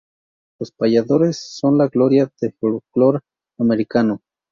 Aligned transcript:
Los 0.59 0.71
payadores 0.71 1.37
son 1.37 1.77
la 1.77 1.87
gloria 1.87 2.27
del 2.41 2.53
folclore 2.59 3.19
americano. 3.59 4.23